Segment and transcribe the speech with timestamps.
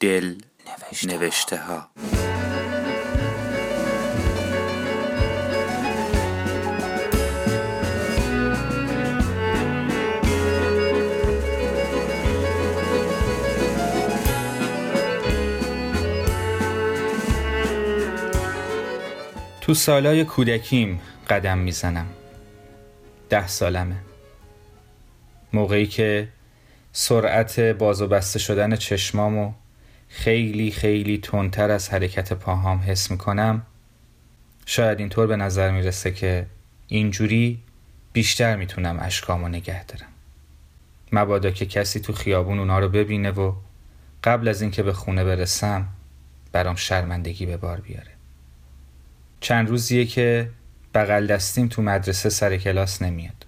[0.00, 0.34] دل
[1.06, 1.88] نوشته ها
[19.60, 22.06] تو سالای کودکیم قدم می‌زنم.
[23.30, 23.96] ده سالمه.
[25.52, 26.28] موقعی که
[26.92, 29.52] سرعت باز و بسته شدن چشمامو
[30.12, 33.62] خیلی خیلی تندتر از حرکت پاهام حس می‌کنم.
[34.66, 36.46] شاید اینطور به نظر می‌رسه که
[36.88, 37.58] اینجوری
[38.12, 40.08] بیشتر می‌تونم اشکامو نگه دارم.
[41.12, 43.52] مبادا که کسی تو خیابون اونا رو ببینه و
[44.24, 45.88] قبل از اینکه به خونه برسم
[46.52, 48.10] برام شرمندگی به بار بیاره.
[49.40, 50.50] چند روزیه که
[50.94, 53.46] بغل دستیم تو مدرسه سر کلاس نمیاد.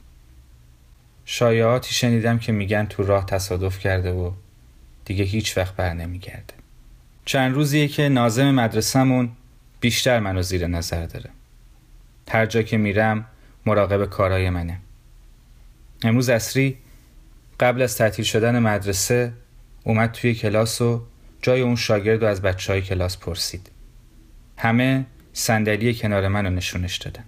[1.24, 4.33] شایعاتی شنیدم که میگن تو راه تصادف کرده و
[5.05, 6.55] دیگه هیچ وقت بر نمیگرده.
[7.24, 9.30] چند روزیه که نازم مدرسهمون
[9.80, 11.30] بیشتر منو زیر نظر داره.
[12.30, 13.27] هر جا که میرم
[13.66, 14.79] مراقب کارای منه.
[16.04, 16.79] امروز اصری
[17.60, 19.32] قبل از تعطیل شدن مدرسه
[19.85, 21.02] اومد توی کلاس و
[21.43, 23.71] جای اون شاگرد رو از بچه های کلاس پرسید.
[24.59, 27.24] همه صندلی کنار منو نشونش دادن.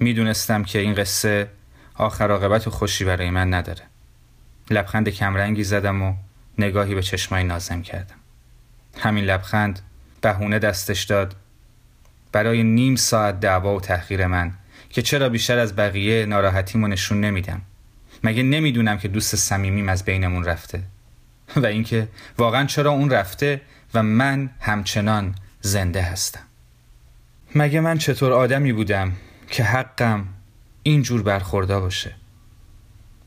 [0.00, 1.48] می‌دونستم که این قصه
[1.94, 3.82] آخر عاقبت و خوشی برای من نداره.
[4.70, 6.14] لبخند کمرنگی زدم و
[6.58, 8.14] نگاهی به چشمای نازم کردم.
[8.98, 9.80] همین لبخند
[10.20, 11.36] بهونه دستش داد.
[12.32, 14.52] برای نیم ساعت دعوا و تحقیر من
[14.90, 17.62] که چرا بیشتر از بقیه ناراحتیمو نشون نمیدم.
[18.24, 20.82] مگه نمی‌دونم که دوست صمیمیم از بینمون رفته.
[21.56, 23.60] و اینکه واقعا چرا اون رفته
[23.94, 26.40] و من همچنان زنده هستم.
[27.54, 29.12] مگه من چطور آدمی بودم
[29.50, 30.26] که حقم
[30.82, 32.14] اینجور برخوردا باشه؟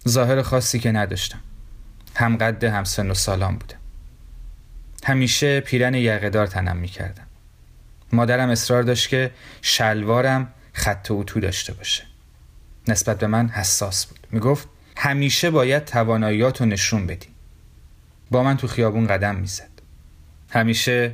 [0.08, 1.40] ظاهر خاصی که نداشتم.
[2.18, 3.78] هم قد هم سن و سالان بودم
[5.04, 7.28] همیشه پیرن یقهدار تنم می‌کردم.
[8.14, 12.04] مادرم اصرار داشت که شلوارم خط و اتو داشته باشه.
[12.88, 14.28] نسبت به من حساس بود.
[14.32, 14.68] می‌گفت
[14.98, 17.28] همیشه باید تواناییات رو نشون بدی.
[18.32, 19.70] با من تو خیابون قدم می‌زد.
[20.50, 21.14] همیشه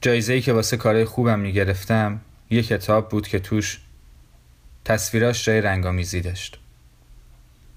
[0.00, 3.80] جایزه ای که واسه کارهای خوبم می‌گرفتم یه کتاب بود که توش
[4.84, 6.58] تصویراش جای رنگامیزی داشت.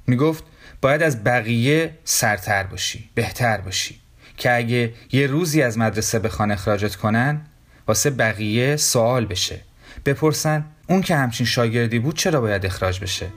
[0.08, 0.44] می‌گفت
[0.82, 4.00] باید از بقیه سرتر باشی بهتر باشی.
[4.38, 7.42] که اگه یه روزی از مدرسه بخوان اخراجت کنن
[7.88, 9.60] واسه بقیه سوال بشه.
[10.06, 13.28] بپرسن اون که همچین شاگردی بود چرا باید اخراج بشه؟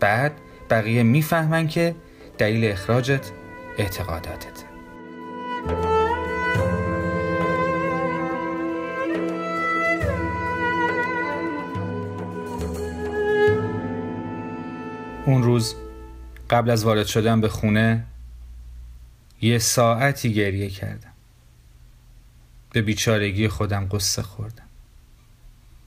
[0.00, 0.32] بعد
[0.70, 1.94] بقیه می‌فهمن که
[2.38, 3.30] دلیل اخراجت
[3.78, 4.66] اعتقاداتت.
[15.26, 15.74] اون روز
[16.50, 18.04] قبل از وارد شدن به خونه
[19.40, 21.12] یه ساعتی گریه کردم.
[22.70, 24.66] به بیچارگی خودم قصه خوردم.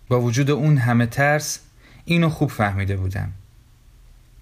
[0.07, 1.59] با وجود اون همه ترس
[2.05, 3.33] اینو خوب فهمیده بودم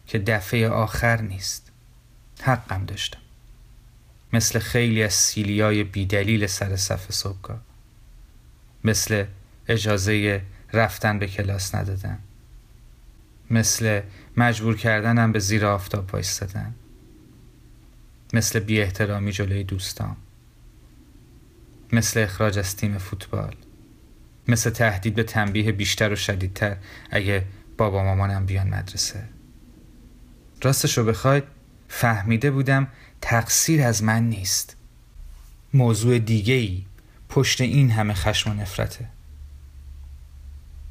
[0.07, 1.71] که دفعه آخر نیست.
[2.41, 3.19] حقم داشتم.
[4.33, 7.59] مثل خیلی از سیلیای بیدلیل سر صف صبحگاه.
[8.83, 9.25] مثل
[9.67, 10.41] اجازه
[10.73, 12.19] رفتن به کلاس ندادن.
[13.51, 14.01] مثل
[14.37, 16.75] مجبور کردنم به زیر آفتاب وایستادن.
[18.33, 20.17] مثل بی احترامی جلوی دوستام.
[21.91, 23.55] مثل اخراج از تیم فوتبال.
[24.47, 26.77] مثل تهدید به تنبیه بیشتر و شدیدتر
[27.11, 27.45] اگه
[27.77, 29.23] بابا مامانم بیان مدرسه.
[30.61, 31.43] راستش رو بخواید
[31.87, 32.87] فهمیده بودم
[33.21, 34.75] تقصیر از من نیست.
[35.73, 36.85] موضوع دیگه ای
[37.29, 39.09] پشت این همه خشم و نفرته.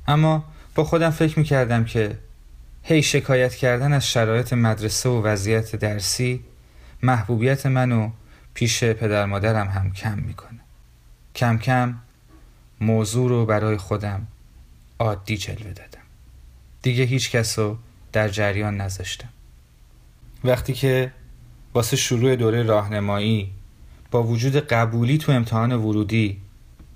[0.08, 0.44] اما
[0.74, 2.18] با خودم فکر می‌کردم که
[2.88, 6.44] هی شکایت کردن از شرایط مدرسه و وضعیت درسی
[7.02, 8.10] محبوبیت منو
[8.54, 10.60] پیش پدر مادرم هم کم می‌کنه.
[11.34, 11.94] کم کم
[12.80, 14.26] موضوع رو برای خودم
[14.98, 16.06] عادی جلوه دادم.
[16.82, 17.78] دیگه هیچ کس رو
[18.12, 19.28] در جریان نذاشتم.
[20.44, 21.12] وقتی که
[21.74, 23.52] واسه شروع دوره راهنمایی
[24.10, 26.40] با وجود قبولی تو امتحان ورودی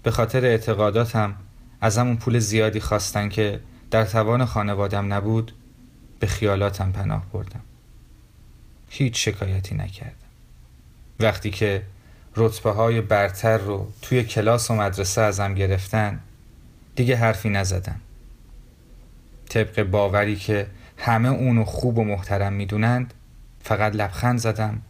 [0.02, 1.34] به خاطر اعتقاداتم
[1.80, 3.60] از همون پول زیادی خواستن که
[3.90, 5.52] در توان خانوادم نبود
[6.20, 7.60] به خیالاتم پناه بردم.
[8.88, 10.14] هیچ شکایتی نکردم.
[11.20, 11.82] وقتی که
[12.36, 16.20] رتبه های برتر رو توی کلاس و مدرسه ازم گرفتن
[16.96, 18.00] دیگه حرفی نزدم
[19.48, 20.66] طبق باوری که
[20.98, 23.14] همه اونو خوب و محترم می‌دونند
[23.62, 24.82] فقط لبخند زدم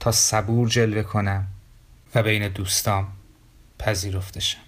[0.00, 1.46] تا صبور جلوه کنم
[2.14, 3.06] و بین دوستام
[3.78, 4.58] پذیرفته شم.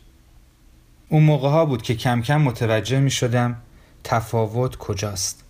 [1.09, 3.57] اون موقع ها بود که کم کم متوجه می شدم
[4.05, 5.45] تفاوت کجاست.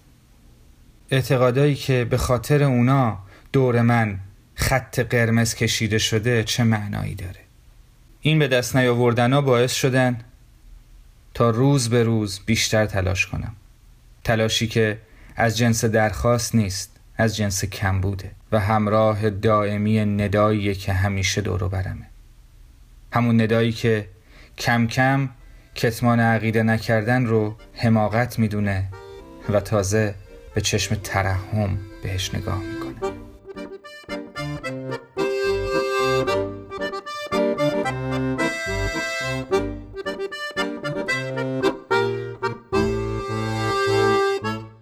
[1.11, 3.19] اعتقادایی که به خاطر اونا
[3.53, 4.19] دور من
[4.55, 7.41] خط قرمز کشیده شده چه معنایی داره؟
[8.21, 10.21] این به دست نیاوردن باعث شدن
[11.35, 13.57] تا روز به روز بیشتر تلاش کنم.
[14.25, 14.99] تلاشی که
[15.37, 21.69] از جنس درخواست نیست از جنس کم بوده و همراه دائمی ندایی که همیشه دورو
[21.69, 22.07] برمه.
[23.13, 24.09] همون ندایی که
[24.59, 25.29] کم کم
[25.75, 28.89] کتمان عقیده نکردن رو حماقت می‌دونه
[29.49, 30.15] و تازه
[30.57, 33.13] به چشم ترحم بهش نگاه می‌کنه.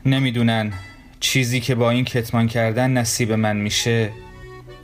[0.06, 0.72] نمی‌دونن
[1.20, 4.12] چیزی که با این کتمان کردن نصیب من میشه.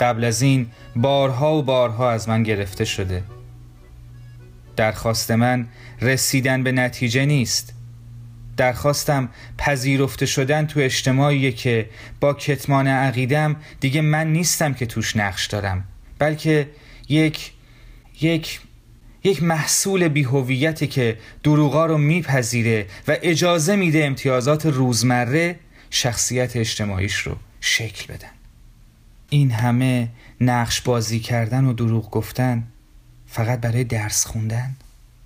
[0.00, 0.66] قبل از این
[0.96, 3.22] بارها و بارها از من گرفته شده.
[4.76, 5.68] درخواست من
[6.00, 7.79] رسیدن به نتیجه نیست.
[8.60, 9.28] درخواستم
[9.58, 11.90] پذیرفته شدن تو اجتماعیه که
[12.20, 15.84] با کتمان عقیدم دیگه من نیستم که توش نقش دارم.
[16.18, 16.68] بلکه
[17.08, 17.52] یک
[18.20, 18.60] یک
[19.24, 25.58] یک محصول بیهویتی که دروغا رو میپذیره و اجازه میده امتیازات روزمره
[25.90, 28.34] شخصیت اجتماعیش رو شکل بدن.
[29.30, 30.08] این همه
[30.40, 32.66] نقش بازی کردن و دروغ گفتن
[33.26, 34.76] فقط برای درس خوندن.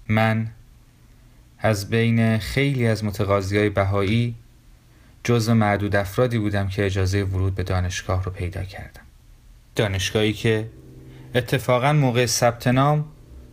[0.09, 0.51] من
[1.65, 4.35] از بین خیلی از متقاضی های بهایی
[5.25, 9.01] جزو معدود افرادی بودم که اجازه ورود به دانشگاه رو پیدا کردم.
[9.77, 10.71] دانشگاهی که
[11.35, 13.05] اتفاقا موقع ثبت نام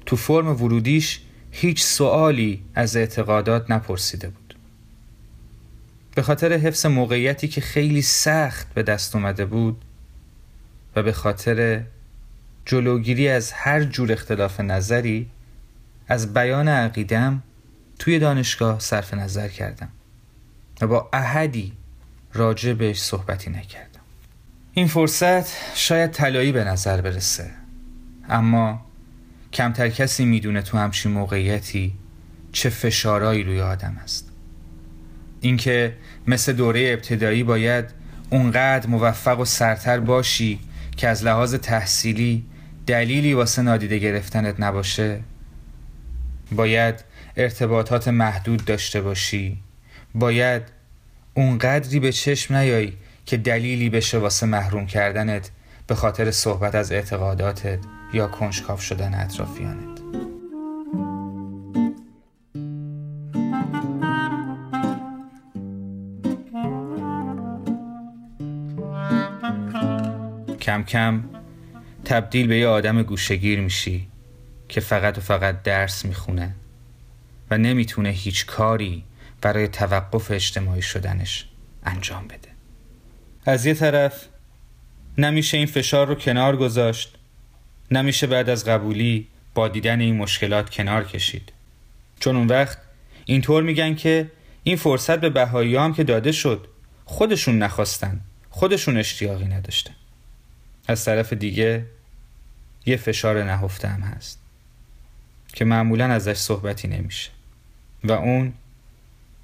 [0.06, 1.22] تو فرم ورودیش
[1.52, 4.56] هیچ سوالی از اعتقادات نپرسیده بود.
[6.16, 9.86] به خاطر حفظ موقعیتی که خیلی سخت به دست اومده بود
[10.96, 11.84] و به خاطر
[12.66, 15.30] جلوگیری از هر جور اختلاف نظری
[16.08, 17.44] از بیان عقیدم
[18.02, 19.90] توی دانشگاه صرف نظر کردم
[20.82, 21.74] و با احدی
[22.34, 24.00] راجع بهش صحبتی نکردم.
[24.74, 27.52] این فرصت شاید طلایی به نظر برسه
[28.30, 28.86] اما
[29.54, 31.94] کمتر کسی می‌دونه تو همچین موقعیتی
[32.52, 34.32] چه فشارایی روی آدم است.
[35.42, 37.86] اینکه مثل دوره ابتدایی باید
[38.30, 40.60] اونقدر موفق و سرتر باشی
[40.98, 42.46] که از لحاظ تحصیلی
[42.88, 45.20] دلیلی واسه نادیده گرفتنت نباشه
[46.52, 49.58] باید ارتباطات محدود داشته باشی.
[50.16, 50.62] باید
[51.34, 55.52] اونقدری به چشم نیایی که دلیلی بشه واسه محروم کردنت
[55.88, 57.80] به خاطر صحبت از اعتقاداتت
[58.14, 60.02] یا کنجکاف شدن اطرافیانت.
[70.62, 71.24] کم کم
[72.06, 74.08] تبدیل به یه آدم گوشگیر میشی
[74.70, 76.56] که فقط و فقط درس می‌خونه.
[77.52, 79.04] و نمی‌تونه هیچ کاری
[79.42, 81.46] برای توقف اجتماعی شدنش
[81.84, 82.50] انجام بده.
[83.46, 84.26] از یه طرف
[85.18, 87.16] نمیشه این فشار رو کنار گذاشت
[87.92, 91.52] نمیشه بعد از قبولی با دیدن این مشکلات کنار کشید.
[92.20, 92.78] چون اون وقت
[93.26, 94.32] اینطور میگن که
[94.64, 96.68] این فرصت به بهایی هم که داده شد
[97.06, 99.94] خودشون نخواستن خودشون اشتیاقی نداشتن.
[100.88, 101.86] از طرف دیگه
[102.86, 104.40] یه فشار نهفته هم هست
[105.54, 107.30] که معمولا ازش صحبتی نمیشه.
[108.04, 108.54] و اون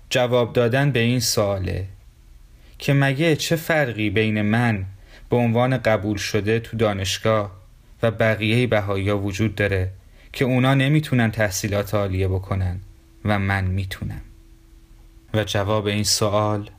[0.10, 1.88] جواب دادن به این سواله
[2.80, 4.86] که مگه چه فرقی بین من
[5.30, 7.52] به عنوان قبول شده تو دانشگاه
[8.04, 9.90] و بقیه بهایی وجود داره
[10.34, 12.80] که اونا نمی‌تونن تحصیلات عالیه بکنن
[13.26, 14.22] و من می‌تونم؟
[15.34, 16.70] و جواب این سوال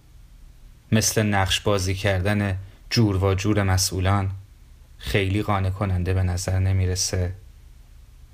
[0.93, 2.59] مثل نقش بازی کردن
[2.91, 4.31] جور و جور مسئولان
[4.99, 7.33] خیلی قانع کننده به نظر نمی‌رسه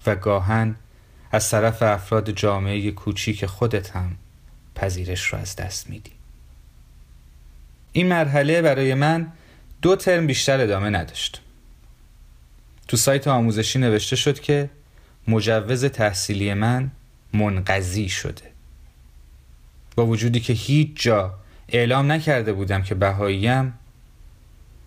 [0.07, 0.77] و گاهن
[1.35, 4.17] از طرف افراد جامعه کوچیک خودت هم
[4.75, 6.11] پذیرش رو از دست میدی.
[7.93, 9.33] این مرحله برای من
[9.83, 11.43] دو ترم بیشتر ادامه نداشت.
[12.89, 14.71] تو سایت آموزشی نوشته شد که
[15.29, 16.91] مجوز تحصیلی من
[17.33, 18.51] منقضی شده.
[19.97, 21.35] با وجودی که هیچ جا
[21.69, 23.75] اعلام نکرده بودم که بهاییم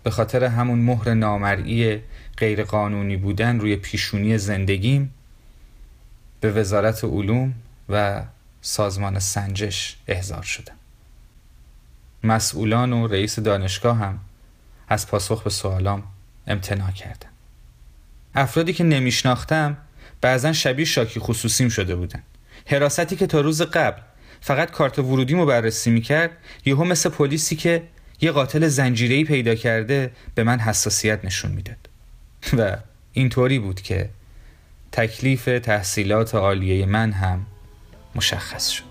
[0.02, 2.00] به خاطر همون مهر نامرئی
[2.36, 5.14] غیرقانونی بودن روی پیشونی زندگیم
[6.40, 7.54] به وزارت علوم
[7.88, 8.22] و
[8.60, 10.74] سازمان سنجش احضار شدم
[12.24, 14.18] مسئولان و رئیس دانشگاه هم
[14.88, 16.02] از پاسخ به سوالام
[16.46, 17.28] امتناع کردن.
[18.34, 19.76] افرادی که نمیشناختم
[20.20, 22.22] بعضا شبیه شاکی خصوصیم شده بودن.
[22.66, 24.02] حراستی که تا روز قبل
[24.40, 26.30] فقط کارت ورودیمو بررسی می‌کرد
[26.64, 27.82] یهو مثل پلیسی که
[28.20, 31.88] یه قاتل زنجیره‌ای پیدا کرده به من حساسیت نشون می‌داد.
[32.58, 32.76] و
[33.12, 34.10] اینطوری بود که
[34.92, 37.46] تکلیف تحصیلات عالیه من هم
[38.14, 38.84] مشخص شد.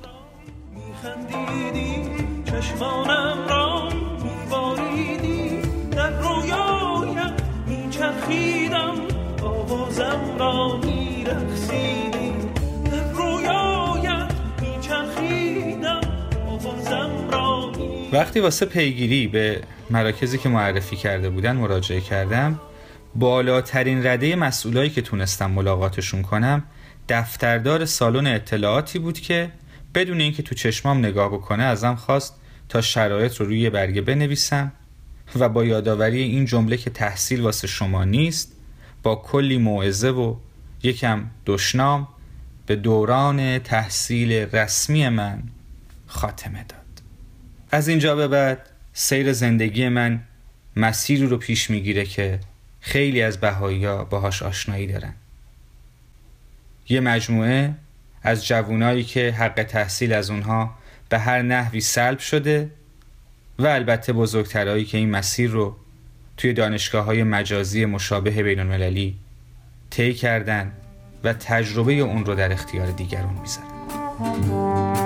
[18.11, 22.59] وقتی واسه پیگیری به مراکزی که معرفی کرده بودن مراجعه کردم
[23.17, 26.63] بالاترین رده مسئولایی که تونستم ملاقاتشون کنم
[27.09, 29.51] دفتردار سالن اطلاعاتی بود که
[29.95, 32.35] بدون اینکه تو چشمام نگاه بکنه ازم خواست
[32.69, 34.71] تا شرایط رو روی برگه بنویسم
[35.39, 38.51] و با یادآوری این جمله که تحصیل واسه شما نیست
[39.03, 40.35] با کلی موعظه و
[40.83, 42.07] یکم دشنام
[42.65, 45.43] به دوران تحصیل رسمی من
[46.07, 47.01] خاتمه داد.
[47.71, 50.23] از اینجا به بعد سیر زندگی من
[50.75, 52.39] مسیری رو پیش می‌گیره که
[52.79, 55.13] خیلی از بهایی ها باهاش آشنایی دارن.
[56.89, 57.73] یه مجموعه
[58.23, 60.75] از جوونایی که حق تحصیل از اونها
[61.09, 62.69] به هر نحوی سلب شده
[63.59, 65.75] و البته بزرگترهایی که این مسیر رو
[66.37, 69.15] توی دانشگاه های مجازی مشابه بین المللی
[69.89, 70.71] طی کردن
[71.23, 74.96] و تجربه اون رو در اختیار دیگران می‌ذارن.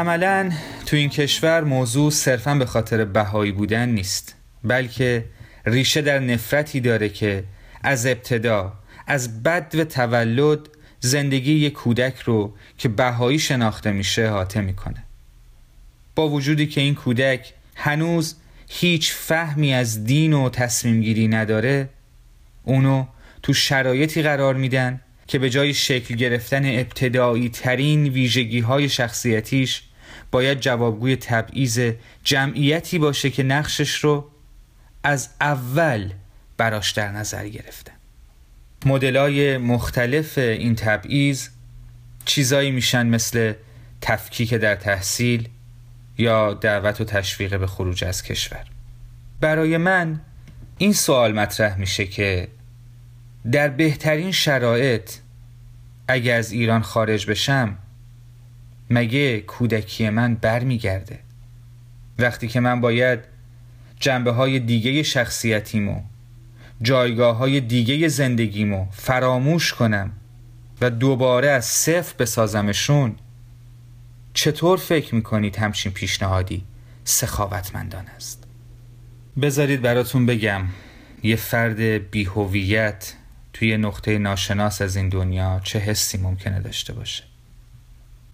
[0.00, 0.52] عملا
[0.86, 5.24] تو این کشور موضوع صرفا به خاطر بهایی بودن نیست بلکه
[5.66, 7.44] ریشه در نفرتی داره که
[7.82, 8.72] از ابتدا
[9.06, 10.58] از بد و تولد
[11.00, 15.04] زندگی یک کودک رو که بهایی شناخته میشه حاطه می‌کنه.
[16.14, 18.36] با وجودی که این کودک هنوز
[18.68, 21.88] هیچ فهمی از دین و تصمیم گیری نداره
[22.64, 23.06] اونو
[23.42, 29.82] تو شرایطی قرار میدن که به جای شکل گرفتن ابتدایی ترین ویژگی های شخصیتیش
[30.30, 31.92] باید جوابگوی تبعیض
[32.24, 34.30] جمعیتی باشه که نقشش رو
[35.02, 36.10] از اول
[36.56, 37.92] براش در نظر گرفتن
[38.86, 41.48] مدلای مختلف این تبعیض
[42.24, 43.52] چیزایی میشن مثل
[44.00, 45.48] تفکیک در تحصیل
[46.18, 48.64] یا دعوت و تشویق به خروج از کشور.
[49.40, 50.20] برای من
[50.78, 52.48] این سوال مطرح میشه که
[53.52, 55.10] در بهترین شرایط
[56.08, 57.78] اگه از ایران خارج بشم
[58.90, 61.18] مگه کودکی من برمیگرده؟
[62.18, 63.20] وقتی که من باید
[64.00, 66.02] جنبه های دیگه شخصیتیمو
[66.82, 70.12] جایگاه های دیگه زندگیمو فراموش کنم
[70.80, 73.16] و دوباره از صفر بسازمشون
[74.34, 76.64] چطور فکر می‌کنید همچین پیشنهادی
[77.04, 78.44] سخاوتمندان است؟
[79.42, 80.62] بذارید براتون بگم
[81.22, 81.80] یه فرد
[82.10, 83.14] بیهویت
[83.52, 87.29] توی نقطه ناشناس از این دنیا چه حسی ممکنه داشته باشه.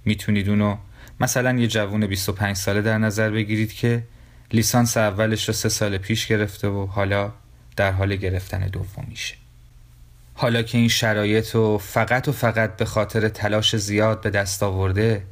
[0.06, 0.76] می‌تونید اونو
[1.20, 4.02] مثلا یه جوون 25 ساله در نظر بگیرید که
[4.52, 7.32] لیسانس اولش رو سه سال پیش گرفته و حالا
[7.76, 9.34] در حال گرفتن دومیشه.
[10.34, 15.22] حالا که این شرایط رو فقط و فقط به خاطر تلاش زیاد به دست آورده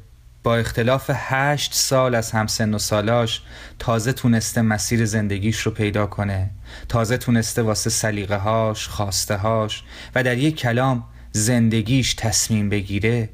[0.43, 3.41] با اختلاف هشت سال از همسن و سالاش
[3.79, 6.49] تازه تونسته مسیر زندگیش رو پیدا کنه
[6.89, 9.83] تازه تونسته واسه سلیقه هاش خواسته هاش
[10.15, 13.29] و در یک کلام زندگیش تصمیم بگیره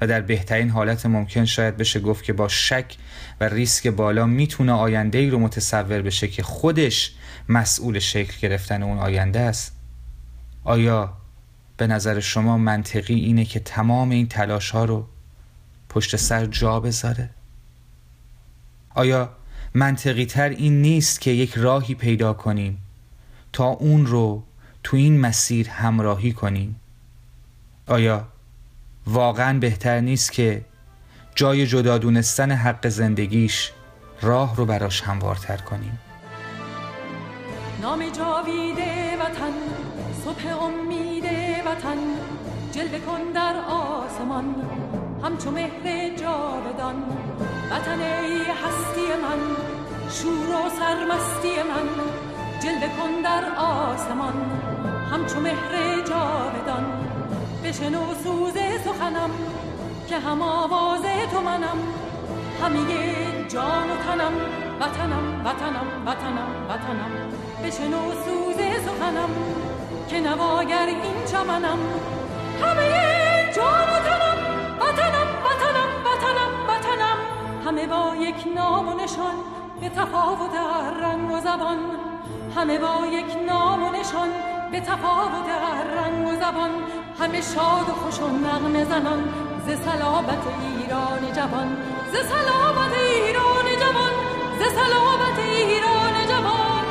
[0.00, 2.96] و در بهترین حالت ممکن شاید بشه گفت که با شک
[3.40, 7.14] و ریسک بالا می‌تونه آینده ای رو متصور بشه که خودش
[7.48, 9.76] مسئول شکل گرفتن اون آینده است
[10.64, 11.12] آیا
[11.76, 15.06] به نظر شما منطقی اینه که تمام این تلاش ها رو
[15.88, 17.30] پشت سر جا بذاره؟
[18.94, 19.36] آیا
[19.74, 22.78] منطقی تر این نیست که یک راهی پیدا کنیم
[23.52, 24.44] تا اون رو
[24.82, 26.80] تو این مسیر همراهی کنیم؟
[27.86, 28.28] آیا
[29.06, 30.64] واقعا بهتر نیست که
[31.34, 33.72] جای جدا دونستن حق زندگیش
[34.22, 35.98] راه رو براش هموارتر کنیم.
[37.82, 39.52] نام جاویده وطن
[40.24, 41.24] صبح امید
[41.66, 41.98] وطن
[42.72, 44.54] جلوه کن در آسمان
[45.24, 46.96] همچو مهر جاودان.
[47.70, 49.56] وطن ای هستی من
[50.10, 51.88] شور و سرمستی من
[52.62, 54.34] جلوه کن در آسمان
[55.12, 56.49] همچو مهر جاودان.
[57.70, 59.30] بشنو سوز سخنم
[60.08, 61.78] که هم آواز تو منم
[62.62, 62.84] همه
[63.48, 64.32] جان و تنم
[64.80, 67.12] وطنم وطنم وطنم وطنم.
[67.64, 69.30] بشنو سوز سخنم
[70.08, 71.78] که نواگر این چمنم
[72.62, 74.38] همه جان و تنم
[74.80, 77.18] وطنم وطنم وطنم وطنم.
[77.66, 79.34] همه با یک نام و نشان
[79.80, 80.54] به تفاوت
[81.02, 81.78] رنگ و زبان.
[82.56, 84.28] همه با یک نام و نشان
[84.72, 85.48] به تفاوت
[85.96, 86.70] رنگ و زبان
[87.18, 89.24] همه شاد و خوش و نغمه زنان.
[89.66, 90.44] ز سلامت
[90.80, 91.76] ایران جوان
[92.12, 94.12] ز سلامت ایران جوان
[94.58, 96.84] ز سلامت ایران جوان.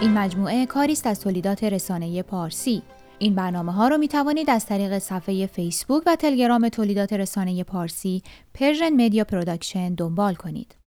[0.00, 2.82] این مجموعه کاری است از تولیدات رسانه پارسی.
[3.18, 8.22] این برنامه ها رو می توانید از طریق صفحه فیسبوک و تلگرام تولیدات رسانه پارسی
[8.54, 10.81] Persian Media Production دنبال کنید.